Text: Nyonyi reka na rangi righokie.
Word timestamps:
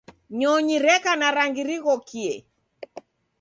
Nyonyi 0.39 0.75
reka 0.87 1.11
na 1.19 1.27
rangi 1.35 1.61
righokie. 1.69 2.33